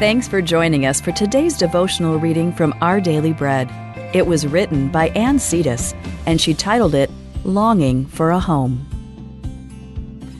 [0.00, 3.70] Thanks for joining us for today's devotional reading from Our Daily Bread.
[4.14, 5.94] It was written by Ann Cetus,
[6.26, 7.10] and she titled it
[7.44, 8.86] Longing for a Home.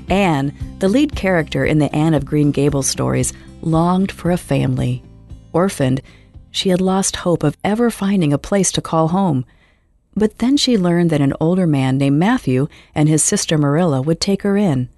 [0.08, 5.02] Anne, the lead character in the Anne of Green Gables stories, longed for a family.
[5.52, 6.00] Orphaned,
[6.50, 9.44] she had lost hope of ever finding a place to call home.
[10.20, 14.20] But then she learned that an older man named Matthew and his sister Marilla would
[14.20, 14.90] take her in.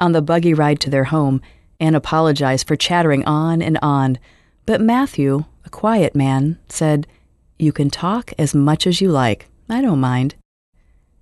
[0.00, 1.40] On the buggy ride to their home,
[1.78, 4.18] Anne apologized for chattering on and on,
[4.66, 7.06] but Matthew, a quiet man, said,
[7.60, 9.46] You can talk as much as you like.
[9.68, 10.34] I don't mind.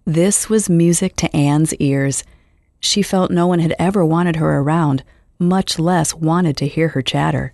[0.07, 2.25] This was music to Anne's ears.
[2.81, 5.05] She felt no one had ever wanted her around,
[5.39, 7.53] much less wanted to hear her chatter.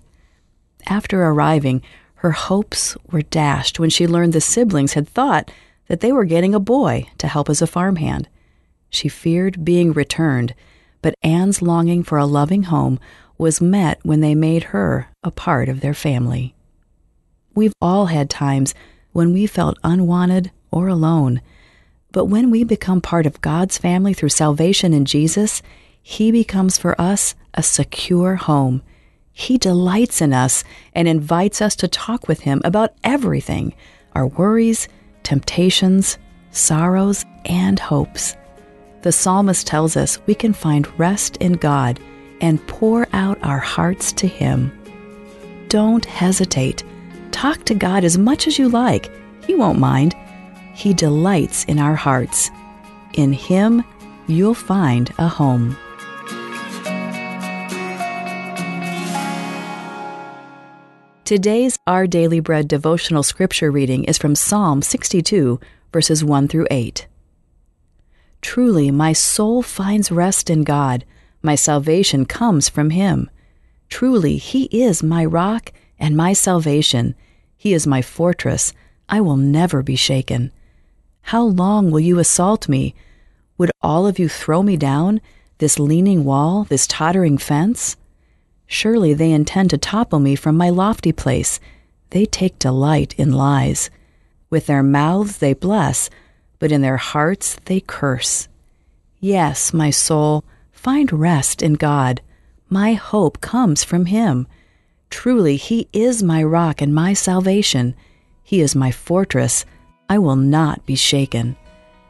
[0.86, 1.82] After arriving,
[2.24, 5.52] her hopes were dashed when she learned the siblings had thought
[5.86, 8.26] that they were getting a boy to help as a farmhand.
[8.90, 10.54] She feared being returned
[11.04, 12.98] but Anne's longing for a loving home
[13.36, 16.54] was met when they made her a part of their family.
[17.54, 18.74] We've all had times
[19.12, 21.42] when we felt unwanted or alone,
[22.10, 25.60] but when we become part of God's family through salvation in Jesus,
[26.00, 28.80] He becomes for us a secure home.
[29.34, 33.74] He delights in us and invites us to talk with Him about everything
[34.14, 34.88] our worries,
[35.24, 36.18] temptations,
[36.52, 38.36] sorrows, and hopes
[39.04, 42.00] the psalmist tells us we can find rest in God
[42.40, 44.72] and pour out our hearts to Him.
[45.68, 46.82] Don't hesitate.
[47.30, 49.10] Talk to God as much as you like.
[49.46, 50.14] He won't mind.
[50.74, 52.50] He delights in our hearts.
[53.12, 53.84] In Him,
[54.26, 55.76] you'll find a home.
[61.24, 65.58] Today's Our Daily Bread devotional scripture reading is from Psalm 62,
[65.90, 67.06] verses 1 through 8.
[68.42, 71.06] Truly, my soul finds rest in God.
[71.40, 73.30] My salvation comes from Him.
[73.88, 77.14] Truly, He is my rock and my salvation.
[77.56, 78.74] He is my fortress.
[79.08, 80.52] I will never be shaken.
[81.22, 82.94] How long will you assault me?
[83.56, 85.22] Would all of you throw me down,
[85.56, 87.96] this leaning wall, this tottering fence?
[88.74, 91.60] Surely they intend to topple me from my lofty place.
[92.10, 93.88] They take delight in lies.
[94.50, 96.10] With their mouths they bless
[96.58, 98.48] but in their hearts they curse.
[99.20, 100.42] Yes, my soul,
[100.72, 102.20] find rest in God.
[102.68, 104.48] My hope comes from Him.
[105.08, 107.94] Truly, He is my rock and my salvation.
[108.42, 109.64] He is my fortress.
[110.08, 111.54] I will not be shaken.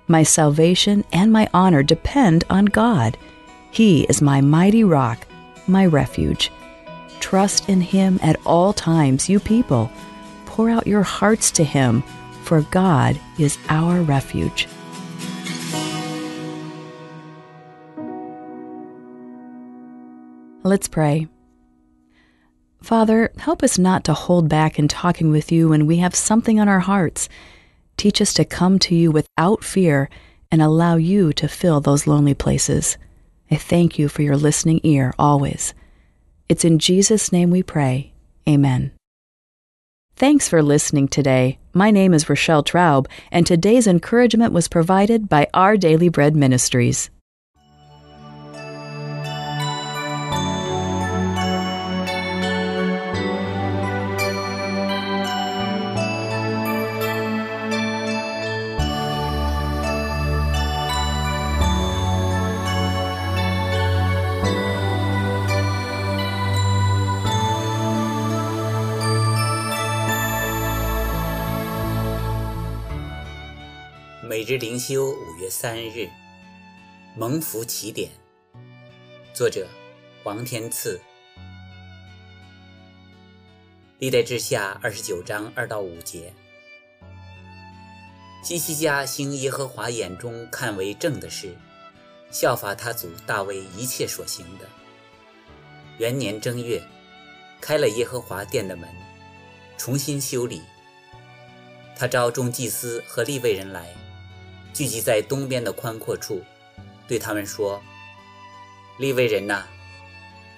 [0.08, 3.18] My salvation and my honor depend on God.
[3.70, 5.26] He is my mighty rock,
[5.66, 6.50] my refuge.
[7.20, 9.90] Trust in Him at all times, you people.
[10.46, 12.02] Pour out your hearts to Him
[12.44, 14.68] for God is our refuge.
[20.62, 21.28] Let's pray.
[22.82, 26.60] Father, help us not to hold back in talking with you when we have something
[26.60, 27.28] on our hearts.
[27.96, 30.10] Teach us to come to you without fear
[30.50, 32.98] and allow you to fill those lonely places.
[33.50, 35.74] I thank you for your listening ear always.
[36.48, 38.12] It's in Jesus' name we pray.
[38.48, 38.92] Amen.
[40.16, 41.58] Thanks for listening today.
[41.72, 47.10] My name is Rochelle Traub, and today's encouragement was provided by Our Daily Bread Ministries.
[74.26, 76.08] 每日灵修，五月三日，
[77.14, 78.10] 蒙福起点。
[79.34, 79.68] 作者：
[80.22, 80.98] 黄天赐。
[83.98, 86.32] 历代志下二十九章二到五节。
[88.42, 91.54] 西西家行耶和华眼中看为正的事，
[92.30, 94.64] 效法他祖大卫一切所行的。
[95.98, 96.82] 元年正月，
[97.60, 98.88] 开了耶和华殿的门，
[99.76, 100.62] 重新修理。
[101.94, 103.94] 他召众祭司和立位人来。
[104.74, 106.42] 聚集在东边的宽阔处，
[107.06, 107.80] 对他们说
[108.98, 109.62] ：“利未人呐，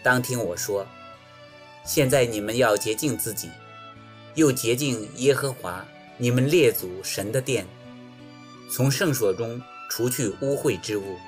[0.03, 0.87] 当听我说。
[1.85, 3.51] 现在你们要洁净自己，
[4.35, 5.87] 又洁净耶和华
[6.17, 7.67] 你们列祖神的殿，
[8.73, 9.61] 从圣所中
[9.91, 11.19] 除去污秽之物。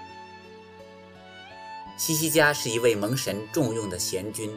[1.98, 4.50] 西西家是一位蒙神重用的贤君，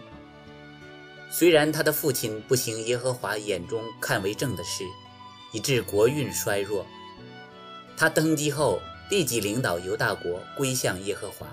[1.30, 4.86] 虽然他的父亲不行耶和华眼中看为正的事，
[5.52, 6.88] 以致国运衰弱。”
[7.96, 11.48] 他登基后，立即领导犹大国归向耶和华。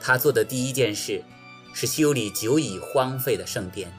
[0.00, 1.22] 他做的第一件事
[1.74, 3.92] 是修理久已荒废的圣殿，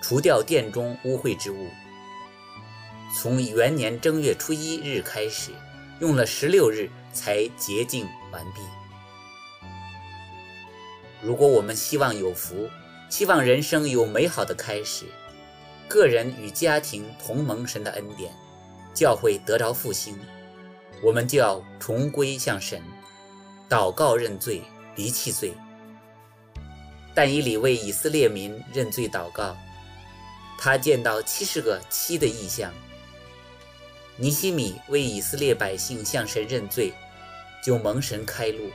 [0.00, 1.68] 除掉殿中污秽之物。
[3.16, 5.50] 从元年正月初一日开始，
[6.00, 8.60] 用了十六日才洁净完毕。
[11.20, 12.68] 如果我们希望有福，
[13.08, 15.04] 希望人生有美好的开始，
[15.88, 18.32] 个人与家庭同蒙神的恩典，
[18.98, 20.18] 教会得着复兴，
[21.00, 22.82] 我们就要重归向神，
[23.70, 24.60] 祷告认罪。
[24.96, 25.54] 离弃罪，
[27.14, 29.56] 但以理为以色列民认罪祷告，
[30.58, 32.74] 他见到七十个七的异象。
[34.16, 36.92] 尼西米为以色列百姓向神认罪，
[37.64, 38.72] 就蒙神开路，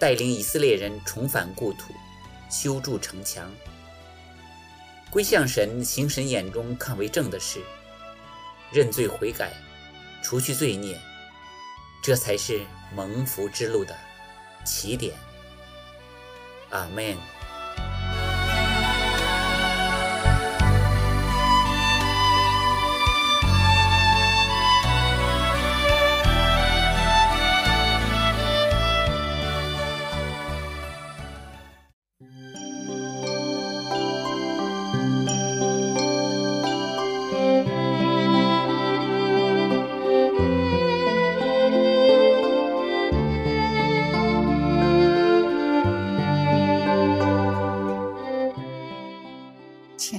[0.00, 1.94] 带领以色列人重返故土，
[2.50, 3.48] 修筑城墙，
[5.08, 7.60] 归向神，行神眼中看为正的事，
[8.74, 9.52] 认罪悔改，
[10.20, 11.00] 除去罪孽，
[12.02, 12.60] 这才是
[12.92, 13.96] 蒙福之路的。
[14.64, 15.14] 起点，
[16.70, 17.16] 阿门。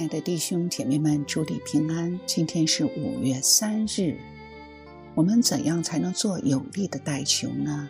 [0.08, 2.18] 的弟兄姐妹们，祝你平安。
[2.26, 4.16] 今天是五月三日，
[5.14, 7.88] 我们怎样才能做有力的代求呢？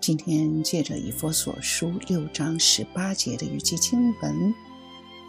[0.00, 4.54] 今天借着以佛所书六章十八节的语句经文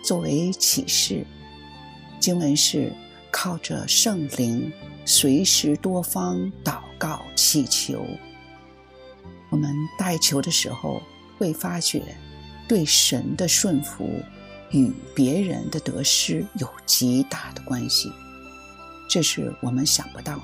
[0.04, 1.26] 作为启示，
[2.20, 2.94] 经文是
[3.32, 4.72] 靠着圣灵，
[5.06, 8.06] 随时多方祷告祈求。
[9.50, 11.02] 我们代求的时候，
[11.38, 12.04] 会发觉
[12.68, 14.08] 对神的顺服。
[14.72, 18.12] 与别人的得失有极大的关系，
[19.10, 20.44] 这是我们想不到的。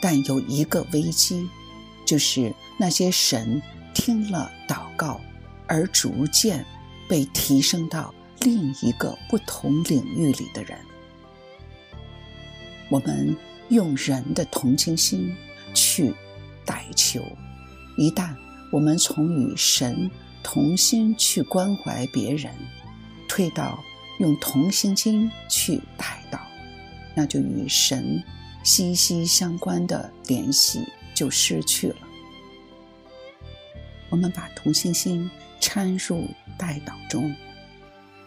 [0.00, 1.46] 但有一个危机，
[2.06, 3.60] 就是那些神
[3.92, 5.20] 听了祷告
[5.66, 6.64] 而逐渐
[7.08, 10.78] 被提升到另一个不同领域里的人。
[12.90, 13.36] 我们
[13.68, 15.36] 用人的同情心
[15.74, 16.14] 去
[16.64, 17.22] 代求，
[17.98, 18.34] 一旦
[18.72, 20.10] 我们从与神。
[20.42, 22.52] 同心去关怀别人，
[23.28, 23.82] 退到
[24.18, 26.40] 用同心经去带到，
[27.14, 28.22] 那就与神
[28.64, 30.84] 息息相关的联系
[31.14, 31.96] 就失去了。
[34.08, 36.26] 我们把同心心掺入
[36.58, 37.34] 带导中，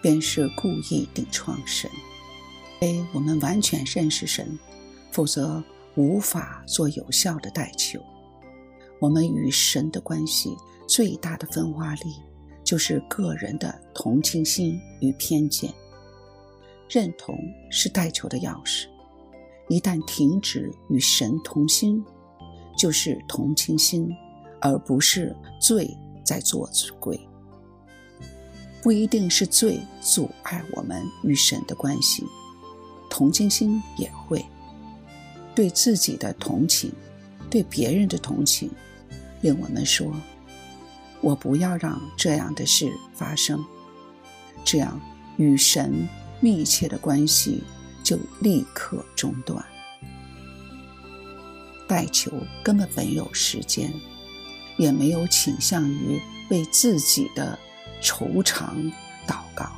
[0.02, 1.90] 便是故意顶撞神。
[2.80, 4.58] 非我们完全认识神，
[5.12, 5.64] 否则
[5.96, 8.00] 无法做有效的代求。
[9.00, 10.56] 我们与神的关系。
[10.88, 12.16] 最大的分化力，
[12.64, 15.74] 就是个人的同情心与偏见。
[16.90, 17.38] 认同
[17.72, 18.86] 是带球的钥匙，
[19.68, 22.04] 一旦停止与神同心，
[22.78, 24.14] 就是同情心，
[24.62, 25.90] 而不是罪
[26.24, 26.70] 在作
[27.00, 27.20] 鬼。
[28.82, 32.26] 不一定是罪阻碍我们与神的关系，
[33.10, 34.46] 同情心也会
[35.56, 36.92] 对自己的同情，
[37.50, 38.70] 对别人的同情，
[39.42, 40.14] 令我们说。
[41.24, 43.64] 我不要让这样的事发生，
[44.66, 45.00] 这样
[45.38, 46.06] 与神
[46.42, 47.64] 密切的关系
[48.04, 49.66] 就立刻中断。
[51.88, 53.94] 代求根本没有时间，
[54.78, 57.58] 也没有倾向于为自己的
[58.02, 58.76] 愁肠
[59.26, 59.72] 祷告。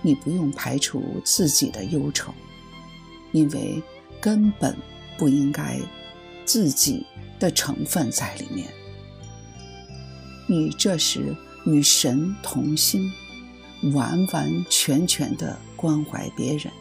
[0.00, 2.32] 你不用排除自己的忧愁，
[3.32, 3.82] 因为
[4.22, 4.74] 根本
[5.18, 5.78] 不应该
[6.46, 7.04] 自己
[7.38, 8.77] 的成分在里面。
[10.50, 11.36] 你这时
[11.66, 13.12] 与神同心，
[13.92, 16.72] 完完全全的关怀别人。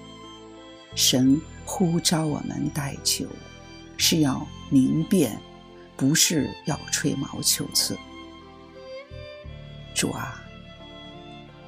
[0.95, 3.27] 神呼召我们代求，
[3.97, 5.38] 是要明辨，
[5.97, 7.97] 不是要吹毛求疵。
[9.93, 10.41] 主啊，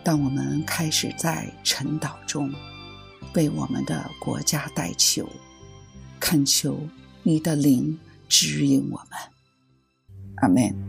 [0.02, 2.50] 当我们开始在晨祷中
[3.34, 5.28] 为我们的国家代求，
[6.18, 6.80] 恳求
[7.24, 9.20] 你的灵指引我们。
[10.38, 10.89] 阿门。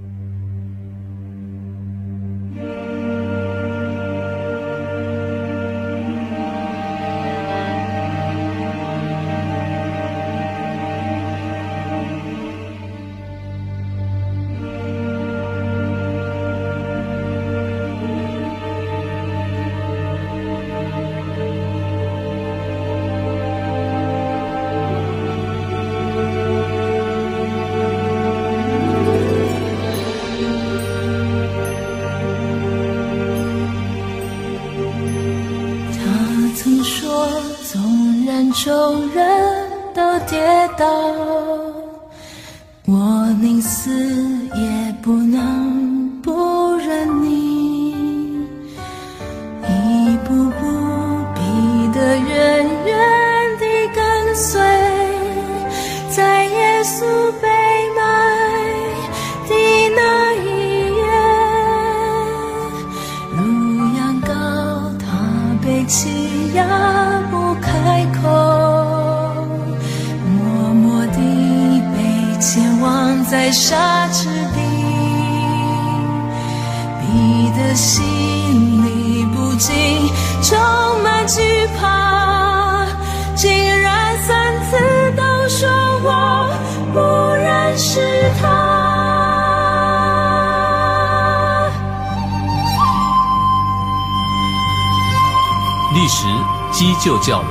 [96.21, 96.27] 时
[96.71, 97.49] 鸡就叫了。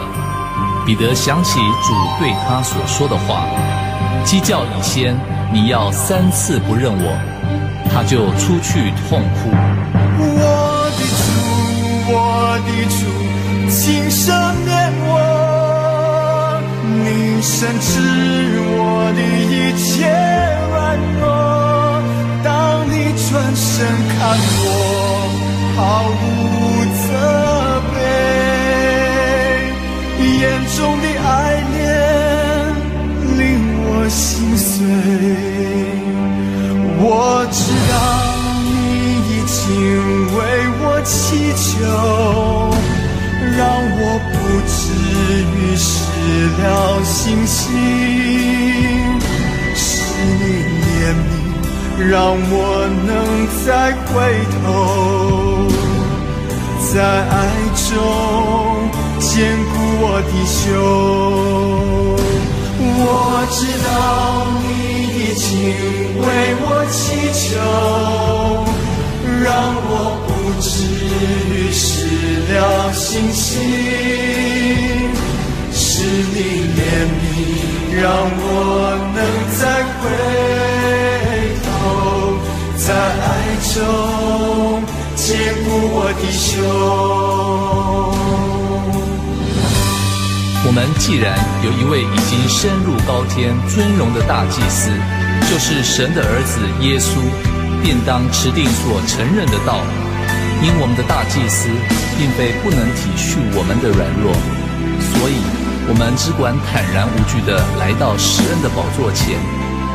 [0.85, 3.47] 彼得想起主对他所说的话
[4.23, 5.17] ：“鸡叫以先，
[5.51, 7.17] 你要三次不认我。”
[7.91, 9.49] 他就出去痛哭。
[10.21, 10.29] 我
[10.97, 11.19] 的主，
[12.13, 12.13] 我
[12.67, 13.01] 的主，
[13.71, 14.29] 请赦
[14.63, 14.69] 免
[15.07, 17.89] 我，你深知
[18.77, 18.79] 我
[19.15, 20.05] 的一切
[20.69, 20.77] 软
[21.19, 21.23] 弱。
[22.43, 22.47] 当
[22.85, 23.65] 你转身
[24.13, 24.63] 看我，
[25.75, 25.81] 毫
[26.21, 26.38] 无
[37.01, 37.93] 我知道
[38.65, 38.67] 你
[39.29, 39.57] 已经
[40.35, 40.37] 为
[40.81, 41.15] 我祈
[41.55, 41.67] 求，
[43.57, 43.59] 让
[43.97, 44.01] 我
[44.33, 44.37] 不
[44.67, 44.77] 至
[45.55, 45.87] 于失
[46.61, 46.63] 了
[47.03, 47.15] 信
[47.47, 47.57] 心。
[49.75, 49.81] 是
[50.39, 50.43] 你
[50.83, 51.31] 怜悯，
[52.09, 52.11] 让
[52.51, 52.53] 我
[53.07, 53.09] 能
[53.65, 53.67] 再
[54.07, 54.11] 回
[54.53, 54.63] 头，
[56.93, 57.33] 在爱
[57.87, 57.89] 中
[59.19, 59.27] 坚
[59.65, 60.57] 固我的胸。
[62.81, 63.03] 我
[63.51, 63.87] 知道
[65.39, 66.25] 请为
[66.59, 66.99] 我祈
[67.31, 67.47] 求，
[69.41, 69.47] 让
[69.87, 69.91] 我
[70.27, 70.29] 不
[70.59, 70.67] 至
[71.49, 71.87] 于失
[72.51, 73.47] 了信心。
[75.71, 76.37] 是你
[76.75, 76.77] 怜
[77.15, 77.23] 悯，
[78.01, 78.05] 让
[78.35, 78.43] 我
[79.15, 79.17] 能
[79.57, 79.61] 再
[79.95, 80.03] 回
[81.63, 81.67] 头，
[82.75, 82.83] 在
[83.23, 83.25] 爱
[83.73, 83.73] 中
[85.15, 85.23] 坚
[85.63, 86.47] 固我的胸。
[90.65, 94.91] 我们既然有一位已经深入高天尊荣的大祭司，
[95.47, 97.21] 就是神的儿子耶稣，
[97.81, 99.83] 便当持定所承认的道。
[100.61, 101.69] 因我们的大祭司
[102.19, 104.35] 并非不能体恤我们的软弱，
[104.99, 105.39] 所以
[105.87, 109.39] 我们只管坦然无惧地来到施恩的宝座前，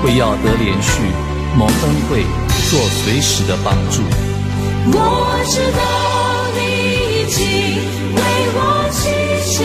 [0.02, 1.04] 为要得连续
[1.52, 2.24] 蒙恩惠，
[2.72, 4.00] 做随时的帮助。
[4.88, 4.96] 我
[5.52, 5.84] 知道
[6.56, 6.64] 你
[7.20, 7.44] 已经
[8.16, 8.20] 为
[8.56, 9.12] 我祈
[9.52, 9.60] 求，